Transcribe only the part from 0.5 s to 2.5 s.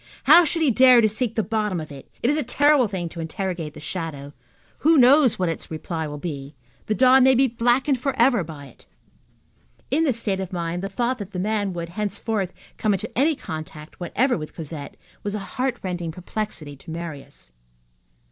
he dare to seek the bottom of it? It is a